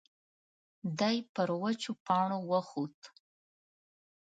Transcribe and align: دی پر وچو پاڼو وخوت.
دی 0.99 1.17
پر 1.33 1.49
وچو 1.61 1.91
پاڼو 2.05 2.39
وخوت. 2.51 2.97